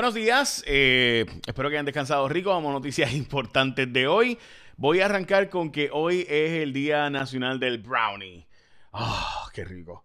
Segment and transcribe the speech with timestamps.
[0.00, 2.48] Buenos días, eh, espero que hayan descansado rico.
[2.48, 4.38] Vamos a noticias importantes de hoy.
[4.78, 8.46] Voy a arrancar con que hoy es el Día Nacional del Brownie.
[8.94, 10.02] ¡Ah, qué rico!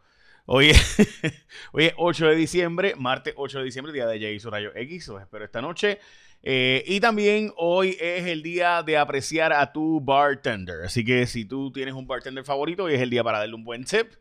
[0.47, 0.97] Hoy es,
[1.71, 5.07] hoy es 8 de diciembre, martes 8 de diciembre, día de Jay Rayo X.
[5.07, 5.99] Os espero esta noche.
[6.43, 10.81] Eh, y también hoy es el día de apreciar a tu bartender.
[10.83, 13.63] Así que si tú tienes un bartender favorito, hoy es el día para darle un
[13.63, 14.11] buen tip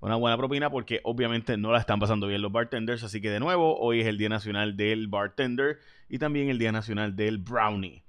[0.00, 3.02] una buena propina porque obviamente no la están pasando bien los bartenders.
[3.04, 5.78] Así que de nuevo, hoy es el Día Nacional del Bartender
[6.08, 8.02] y también el Día Nacional del Brownie.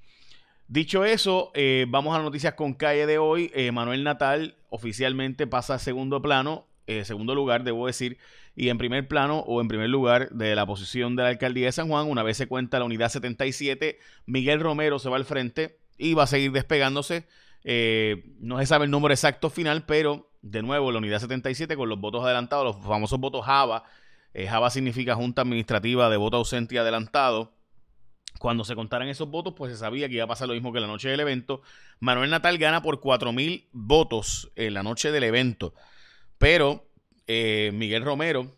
[0.72, 3.52] Dicho eso, eh, vamos a las noticias con calle de hoy.
[3.54, 8.18] Eh, Manuel Natal oficialmente pasa a segundo plano, eh, segundo lugar, debo decir,
[8.56, 11.74] y en primer plano o en primer lugar de la posición de la alcaldía de
[11.74, 12.10] San Juan.
[12.10, 16.24] Una vez se cuenta la unidad 77, Miguel Romero se va al frente y va
[16.24, 17.28] a seguir despegándose.
[18.40, 22.00] no se sabe el número exacto final, pero de nuevo la unidad 77 con los
[22.00, 23.84] votos adelantados, los famosos votos Java.
[24.34, 27.54] Eh, Java significa Junta Administrativa de Voto Ausente y Adelantado.
[28.40, 30.80] Cuando se contaran esos votos, pues se sabía que iba a pasar lo mismo que
[30.80, 31.62] la noche del evento.
[32.00, 35.74] Manuel Natal gana por 4.000 votos en la noche del evento.
[36.38, 36.90] Pero
[37.28, 38.56] eh, Miguel Romero,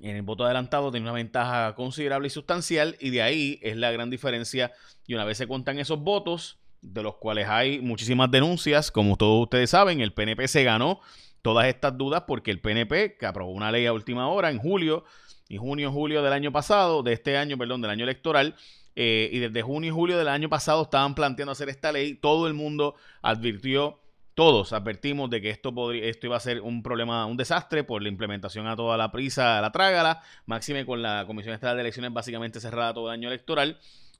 [0.00, 2.96] en el voto adelantado, tiene una ventaja considerable y sustancial.
[3.00, 4.72] Y de ahí es la gran diferencia.
[5.06, 8.90] Y una vez se cuentan esos votos, de los cuales hay muchísimas denuncias.
[8.90, 11.00] Como todos ustedes saben, el PNP se ganó
[11.42, 15.04] todas estas dudas porque el PNP, que aprobó una ley a última hora en julio,
[15.48, 18.54] y junio, julio del año pasado, de este año, perdón, del año electoral,
[18.96, 22.46] eh, y desde junio y julio del año pasado estaban planteando hacer esta ley, todo
[22.46, 24.00] el mundo advirtió,
[24.34, 28.02] todos advertimos de que esto, podría, esto iba a ser un problema, un desastre por
[28.02, 31.82] la implementación a toda la prisa, a la trágala, máxime con la Comisión Estatal de
[31.82, 33.78] Elecciones básicamente cerrada todo el año electoral,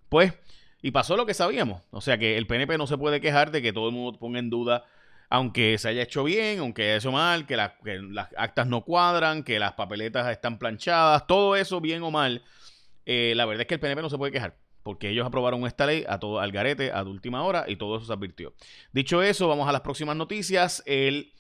[0.09, 0.35] pues
[0.85, 1.81] y pasó lo que sabíamos.
[1.93, 4.39] O sea que el PNP no se puede quejar de que todo el mundo ponga
[4.39, 4.85] en duda,
[5.31, 9.59] aunque se haya hecho bien, aunque haya hecho mal, que, las actas no cuadran, que
[9.59, 12.43] las papeletas están planchadas, todo eso bien o mal.
[13.07, 14.59] Eh, la verdad es que el PNP no se puede quejar.
[14.83, 18.05] Porque ellos aprobaron esta ley a todo al garete a última hora y todo eso
[18.05, 18.53] se advirtió.
[18.93, 20.83] Dicho eso, vamos a las próximas noticias.
[20.85, 21.33] El,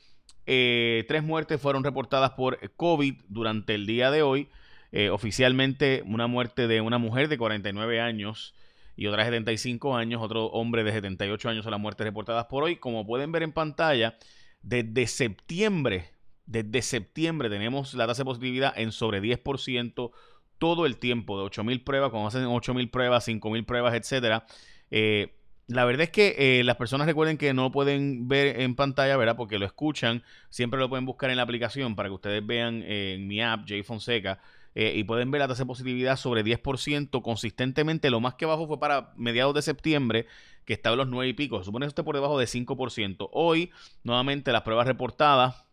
[0.47, 4.49] eh, tres muertes fueron reportadas por COVID durante el día de hoy.
[4.91, 8.55] Eh, oficialmente, una muerte de una mujer de 49 años
[8.97, 12.63] y otra de 75 años, otro hombre de 78 años son las muertes reportadas por
[12.63, 12.77] hoy.
[12.77, 14.17] Como pueden ver en pantalla,
[14.63, 16.11] desde septiembre,
[16.47, 20.13] desde septiembre tenemos la tasa de positividad en sobre 10%
[20.59, 24.47] todo el tiempo, de 8.000 pruebas, cuando hacen 8.000 pruebas, 5.000 pruebas, etcétera.
[24.91, 25.35] Eh,
[25.67, 29.37] la verdad es que eh, las personas recuerden que no pueden ver en pantalla, ¿verdad?
[29.37, 33.15] Porque lo escuchan, siempre lo pueden buscar en la aplicación para que ustedes vean eh,
[33.15, 34.41] en mi app, J Fonseca,
[34.75, 38.11] eh, y pueden ver la tasa de positividad sobre 10% consistentemente.
[38.11, 40.27] Lo más que bajó fue para mediados de septiembre,
[40.65, 41.63] que estaba en los 9 y pico.
[41.63, 43.29] Supone que esté por debajo de 5%.
[43.33, 43.71] Hoy,
[44.03, 45.65] nuevamente, las pruebas reportadas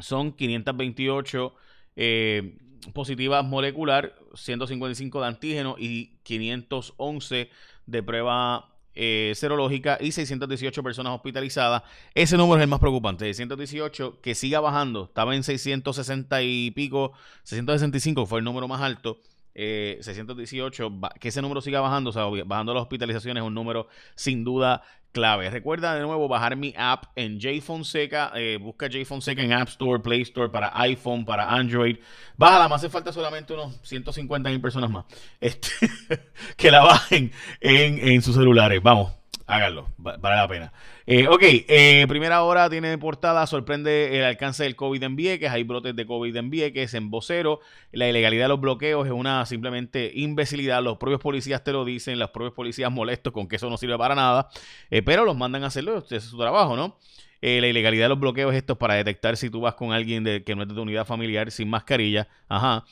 [0.00, 1.54] son 528
[1.96, 2.58] eh,
[2.92, 7.50] positivas molecular, 155 de antígeno y 511
[7.86, 11.82] de prueba eh, serológica y 618 personas hospitalizadas.
[12.14, 15.04] Ese número es el más preocupante, 618 que siga bajando.
[15.04, 17.12] Estaba en 660 y pico,
[17.44, 19.18] 665 fue el número más alto.
[19.54, 23.88] 618, eh, que ese número siga bajando, o sea, bajando las hospitalizaciones es un número
[24.14, 24.82] sin duda
[25.12, 25.50] clave.
[25.50, 29.68] Recuerda de nuevo bajar mi app en J Fonseca, eh, busca J Fonseca en App
[29.68, 31.96] Store, Play Store para iPhone, para Android.
[32.36, 35.04] Bájala, me hace falta solamente unos 150 mil personas más
[35.40, 35.68] este,
[36.56, 38.82] que la bajen en, en sus celulares.
[38.82, 39.17] Vamos,
[39.48, 40.72] háganlo, vale la pena.
[41.06, 45.64] Eh, ok, eh, primera hora tiene portada, sorprende el alcance del COVID en Vieques, hay
[45.64, 47.60] brotes de COVID en Vieques, en vocero,
[47.90, 52.18] la ilegalidad de los bloqueos es una simplemente imbecilidad, los propios policías te lo dicen,
[52.18, 54.50] los propios policías molestos con que eso no sirve para nada,
[54.90, 56.98] eh, pero los mandan a hacerlo, es su trabajo, ¿no?
[57.40, 60.24] Eh, la ilegalidad de los bloqueos, esto es para detectar si tú vas con alguien
[60.44, 62.28] que no es de tu unidad familiar sin mascarilla.
[62.48, 62.84] Ajá.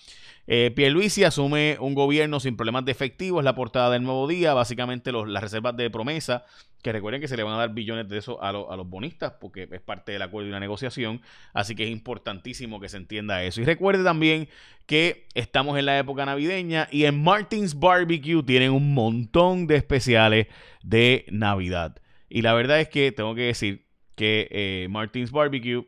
[0.46, 4.54] Eh, Pierluisi asume un gobierno sin problemas de efectivo, es la portada del nuevo día,
[4.54, 6.44] básicamente las reservas de promesa,
[6.82, 9.32] que recuerden que se le van a dar billones de eso a, a, los bonistas,
[9.40, 11.20] porque es parte del acuerdo y una negociación,
[11.52, 13.60] así que es importantísimo que se entienda eso.
[13.60, 14.48] Y recuerde también
[14.86, 20.46] que estamos en la época navideña y en Martins Barbecue tienen un montón de especiales
[20.84, 21.96] de Navidad.
[22.28, 23.85] Y la verdad es que tengo que decir
[24.16, 25.86] que eh, Martins Barbecue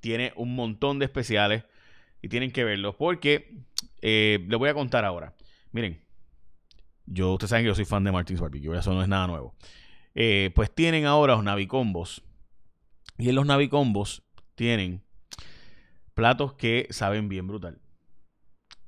[0.00, 1.64] tiene un montón de especiales
[2.20, 3.62] y tienen que verlos porque
[4.02, 5.34] eh, les voy a contar ahora.
[5.72, 6.00] Miren,
[7.06, 9.54] yo, ustedes saben que yo soy fan de Martins Barbecue, eso no es nada nuevo.
[10.14, 12.22] Eh, pues tienen ahora los Navicombos.
[13.16, 14.22] Y en los Navicombos
[14.54, 15.02] tienen
[16.14, 17.80] platos que saben bien brutal.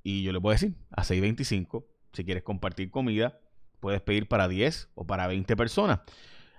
[0.02, 3.38] Y yo les voy a decir, a 6.25, si quieres compartir comida,
[3.80, 6.00] puedes pedir para 10 o para 20 personas.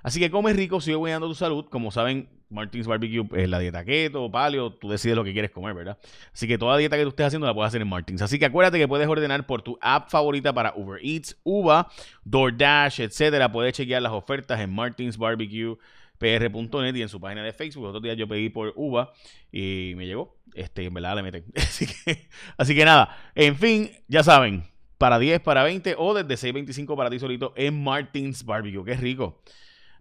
[0.04, 1.66] Así que come rico, sigue cuidando tu salud.
[1.70, 5.74] Como saben, Martins Barbecue es la dieta keto, paleo, tú decides lo que quieres comer,
[5.74, 5.98] ¿verdad?
[6.34, 8.22] Así que toda dieta que tú estés haciendo la puedes hacer en Martins.
[8.22, 11.90] Así que acuérdate que puedes ordenar por tu app favorita para Uber Eats, Uva,
[12.24, 13.52] DoorDash, etcétera.
[13.52, 15.78] Puedes chequear las ofertas en Martins Barbecue
[16.18, 17.86] pr.net y en su página de Facebook.
[17.86, 19.12] Otro día yo pedí por Uva
[19.52, 20.38] y me llegó.
[20.54, 21.46] Este, en verdad le meten.
[21.56, 22.28] Así que,
[22.58, 24.64] así que nada, en fin, ya saben,
[24.98, 28.86] para 10, para 20 o desde 6.25 para ti solito en Martins Barbecue.
[28.86, 29.42] Qué rico.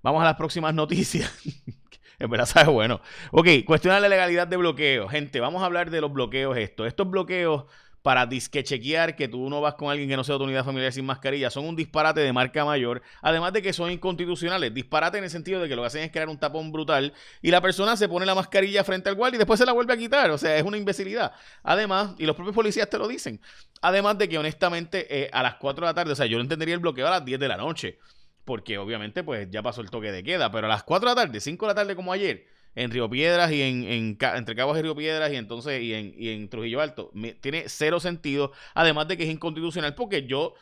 [0.02, 1.32] Vamos a las próximas noticias.
[2.18, 3.00] en verdad sabe bueno.
[3.30, 5.08] Ok, cuestiona la legalidad de bloqueo.
[5.08, 6.86] Gente, vamos a hablar de los bloqueos esto.
[6.86, 7.64] Estos bloqueos
[8.02, 10.64] para disque chequear que tú no vas con alguien que no sea de tu unidad
[10.64, 14.74] familiar sin mascarilla son un disparate de marca mayor, además de que son inconstitucionales.
[14.74, 17.50] Disparate en el sentido de que lo que hacen es crear un tapón brutal y
[17.50, 19.96] la persona se pone la mascarilla frente al guardia y después se la vuelve a
[19.96, 20.30] quitar.
[20.30, 21.32] O sea, es una imbecilidad.
[21.62, 23.40] Además, y los propios policías te lo dicen,
[23.80, 26.42] además de que honestamente eh, a las 4 de la tarde, o sea, yo no
[26.42, 27.98] entendería el bloqueo a las 10 de la noche,
[28.44, 31.22] porque obviamente pues ya pasó el toque de queda, pero a las 4 de la
[31.22, 34.82] tarde, 5 de la tarde como ayer en Río Piedras y en, entre Cabos y
[34.82, 37.12] Río Piedras y entonces y en, y en Trujillo Alto.
[37.40, 40.54] tiene cero sentido, además de que es inconstitucional porque yo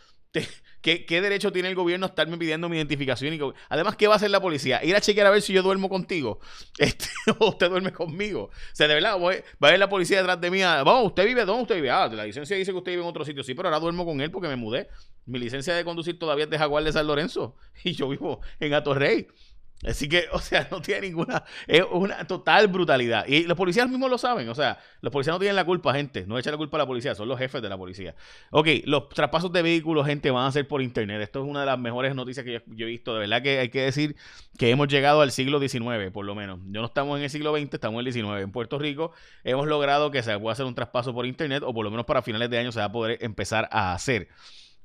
[0.80, 3.34] ¿qué, derecho tiene el gobierno a estarme pidiendo mi identificación?
[3.34, 4.82] Y, además, ¿qué va a hacer la policía?
[4.84, 6.40] Ir a chequear a ver si yo duermo contigo.
[6.78, 8.44] Este, o usted duerme conmigo.
[8.44, 10.62] O sea, de verdad, va a ver la policía detrás de mí.
[10.62, 11.44] Vamos, ¿usted vive?
[11.44, 11.90] ¿Dónde usted vive?
[11.90, 13.42] Ah, la licencia dice que usted vive en otro sitio.
[13.42, 14.88] Sí, pero ahora duermo con él porque me mudé.
[15.26, 17.56] Mi licencia de conducir todavía es de Jaguar de San Lorenzo.
[17.84, 19.28] Y yo vivo en Atorrey.
[19.86, 21.44] Así que, o sea, no tiene ninguna.
[21.66, 23.26] Es una total brutalidad.
[23.26, 24.48] Y los policías mismos lo saben.
[24.48, 26.24] O sea, los policías no tienen la culpa, gente.
[26.26, 28.14] No echan la culpa a la policía, son los jefes de la policía.
[28.50, 31.20] Ok, los traspasos de vehículos, gente, van a ser por internet.
[31.22, 33.14] Esto es una de las mejores noticias que yo, he visto.
[33.14, 34.16] De verdad que hay que decir
[34.58, 36.60] que hemos llegado al siglo XIX, por lo menos.
[36.66, 38.42] Yo no estamos en el siglo XX, estamos en el XIX.
[38.42, 39.12] En Puerto Rico
[39.44, 42.22] hemos logrado que se pueda hacer un traspaso por internet, o por lo menos para
[42.22, 44.28] finales de año se va a poder empezar a hacer.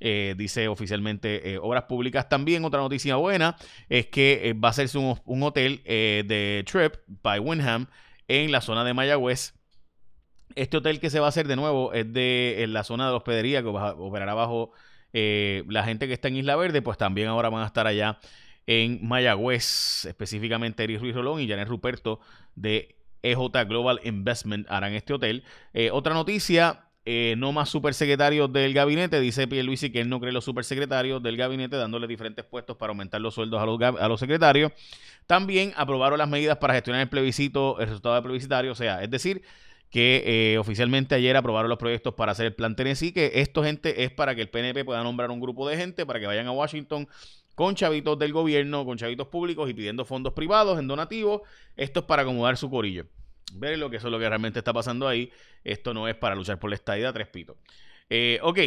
[0.01, 2.27] Eh, dice oficialmente eh, Obras Públicas.
[2.27, 3.55] También otra noticia buena
[3.87, 7.87] es que eh, va a hacerse un, hotel de Trip by Wyndham
[8.27, 9.53] en la zona de Mayagüez.
[10.55, 13.11] Este hotel que se va a hacer de nuevo es de en la zona de
[13.11, 14.71] la hospedería que operará bajo
[15.13, 18.19] la gente que está en Isla Verde, pues también ahora van a estar allá
[18.67, 22.19] en Mayagüez, específicamente Eric Ruiz Rolón y Janet Ruperto
[22.55, 25.43] de EJ Global Investment harán este hotel.
[25.91, 29.19] otra noticia, eh, no más supersecretarios del gabinete.
[29.19, 33.21] Dice Pierluisi que él no cree los supersecretarios del gabinete, dándole diferentes puestos para aumentar
[33.21, 34.71] los sueldos a los, a los secretarios.
[35.27, 38.71] También aprobaron las medidas para gestionar el plebiscito, el resultado del plebiscitario.
[38.71, 39.43] O sea, es decir,
[39.91, 44.03] que eh, oficialmente ayer aprobaron los proyectos para hacer el plan Tennessee, que esto, gente,
[44.03, 46.51] es para que el PNP pueda nombrar un grupo de gente para que vayan a
[46.51, 47.07] Washington
[47.53, 51.41] con chavitos del gobierno, con chavitos públicos y pidiendo fondos privados en donativos.
[51.77, 53.05] Esto es para acomodar su corillo
[53.53, 55.31] ver lo que eso es lo que realmente está pasando ahí.
[55.63, 57.57] Esto no es para luchar por la estadía, tres pitos.
[58.09, 58.59] Eh, ok,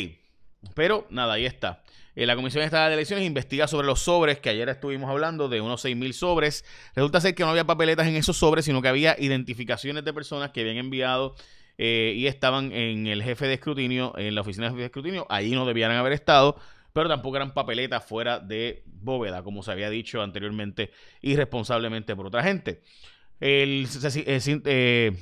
[0.75, 1.83] pero nada, ahí está.
[2.15, 5.61] Eh, la Comisión Estatal de Elecciones investiga sobre los sobres que ayer estuvimos hablando de
[5.61, 6.65] unos 6.000 sobres.
[6.97, 10.51] Resulta ser que no había papeletas en esos sobres, sino que había identificaciones de personas
[10.51, 11.37] que habían enviado
[11.77, 15.27] eh, y estaban en el jefe de escrutinio, en la oficina de jefe de escrutinio.
[15.31, 16.57] Ahí no debieran haber estado,
[16.93, 20.91] pero tampoco eran papeletas fuera de bóveda, como se había dicho anteriormente,
[21.23, 22.83] irresponsablemente por otra gente.
[23.41, 23.87] El,
[24.65, 25.13] eh,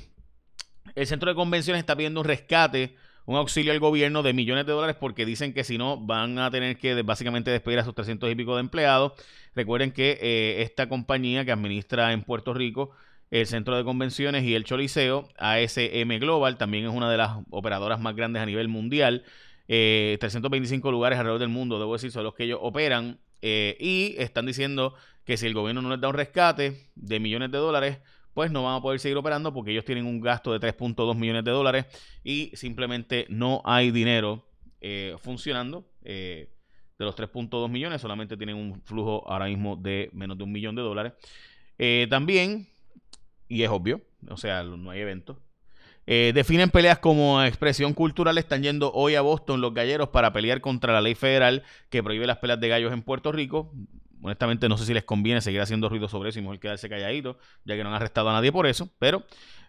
[0.95, 4.71] el centro de convenciones está pidiendo un rescate, un auxilio al gobierno de millones de
[4.71, 8.31] dólares porque dicen que si no van a tener que básicamente despedir a sus 300
[8.31, 9.13] y pico de empleados.
[9.55, 12.91] Recuerden que eh, esta compañía que administra en Puerto Rico
[13.29, 17.99] el centro de convenciones y el Choliseo, ASM Global, también es una de las operadoras
[17.99, 19.23] más grandes a nivel mundial.
[19.67, 23.19] 325 eh, lugares alrededor del mundo, debo decir, son los que ellos operan.
[23.79, 24.93] Y están diciendo
[25.25, 27.99] que si el gobierno no les da un rescate de millones de dólares,
[28.33, 31.43] pues no van a poder seguir operando porque ellos tienen un gasto de 3.2 millones
[31.43, 31.85] de dólares
[32.23, 34.45] y simplemente no hay dinero
[34.79, 35.89] eh, funcionando.
[36.03, 36.53] Eh,
[36.97, 40.75] de los 3.2 millones, solamente tienen un flujo ahora mismo de menos de un millón
[40.75, 41.13] de dólares.
[41.77, 42.67] Eh, también,
[43.47, 45.37] y es obvio, o sea, no hay eventos.
[46.07, 48.37] Definen peleas como expresión cultural.
[48.37, 52.25] Están yendo hoy a Boston los galleros para pelear contra la ley federal que prohíbe
[52.25, 53.71] las peleas de gallos en Puerto Rico
[54.21, 57.37] honestamente no sé si les conviene seguir haciendo ruido sobre eso y mejor quedarse calladito,
[57.65, 59.23] ya que no han arrestado a nadie por eso, pero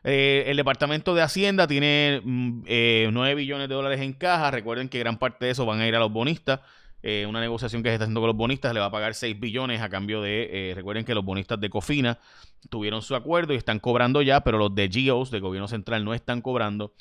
[0.05, 4.89] eh, el Departamento de Hacienda tiene 9 mm, eh, billones de dólares en caja, recuerden
[4.89, 6.61] que gran parte de eso van a ir a los bonistas,
[7.03, 9.39] eh, una negociación que se está haciendo con los bonistas le va a pagar 6
[9.39, 12.19] billones a cambio de, recuerden que los bonistas de Cofina
[12.71, 16.15] tuvieron su acuerdo y están cobrando ya, pero los de GEOs, del gobierno central, no
[16.15, 16.95] están cobrando.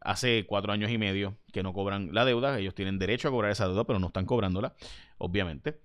[0.00, 2.58] hace cuatro años y medio que no cobran la deuda.
[2.58, 4.74] Ellos tienen derecho a cobrar esa deuda, pero no están cobrándola,
[5.18, 5.80] obviamente.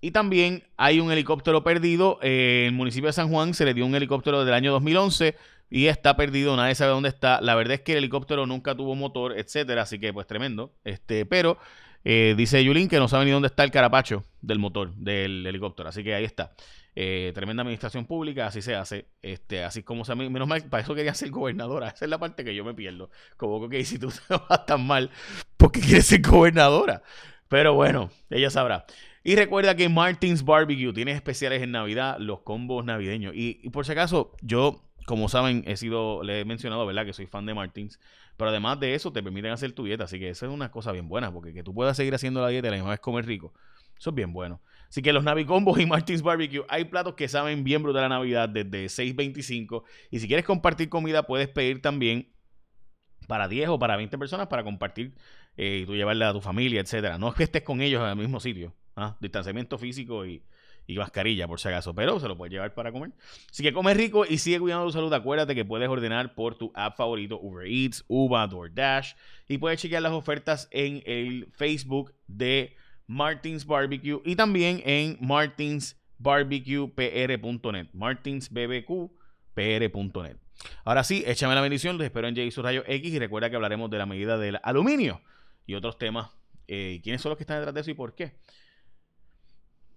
[0.00, 2.18] Y también hay un helicóptero perdido.
[2.22, 5.34] en el municipio de San Juan se le dio un helicóptero del año 2011
[5.68, 7.40] y está perdido, nadie sabe dónde está.
[7.40, 10.72] La verdad es que el helicóptero nunca tuvo motor, etcétera, así que pues tremendo.
[10.84, 11.58] Este, pero
[12.08, 15.88] Eh, dice Yulín que no sabe ni dónde está el carapacho del motor del helicóptero.
[15.88, 16.52] Así que ahí está.
[16.94, 19.06] Eh, tremenda administración pública, así se hace.
[19.22, 21.88] Este, así como se menos mal, para eso quería ser gobernadora.
[21.88, 23.10] Esa es la parte que yo me pierdo.
[23.36, 25.10] Como que si tú te vas tan mal,
[25.56, 27.02] ¿por qué quieres ser gobernadora?
[27.48, 28.86] Pero bueno, ella sabrá.
[29.24, 33.32] Y recuerda que Martins Barbecue tiene especiales en Navidad, los combos navideños.
[33.34, 37.06] Y por si acaso, yo como saben, he sido, le he mencionado, ¿verdad?
[37.06, 37.98] Que soy fan de Martins.
[38.36, 40.04] Pero además de eso, te permiten hacer tu dieta.
[40.04, 41.32] Así que eso es una cosa bien buena.
[41.32, 43.54] Porque que tú puedas seguir haciendo la dieta y la misma vez comer rico.
[43.98, 44.60] Eso es bien bueno.
[44.88, 48.48] Así que los Navicombos y Martins Barbecue, hay platos que saben bien brutal la Navidad
[48.48, 49.84] desde 6.25.
[50.10, 52.32] Y si quieres compartir comida, puedes pedir también
[53.28, 55.14] para 10 o para 20 personas para compartir
[55.56, 57.16] eh, y tú llevarla a tu familia, etcétera.
[57.16, 58.74] No es que estés con ellos en el mismo sitio.
[58.96, 59.16] ¿ah?
[59.20, 60.42] Distanciamiento físico y,
[60.86, 63.12] y mascarilla por si acaso, pero se lo puedes llevar para comer.
[63.50, 65.12] Así que come rico y sigue cuidando tu salud.
[65.12, 69.12] Acuérdate que puedes ordenar por tu app favorito Uber Eats, Uber, DoorDash
[69.48, 72.76] y puedes chequear las ofertas en el Facebook de
[73.06, 80.36] Martins Barbecue y también en martinsbarbecuepr.net, martinsbbqpr.net.
[80.84, 83.90] Ahora sí, échame la bendición, los espero en J Rayo X y recuerda que hablaremos
[83.90, 85.20] de la medida del aluminio
[85.66, 86.30] y otros temas.
[86.68, 88.38] Eh, ¿Quiénes son los que están detrás de eso y por qué?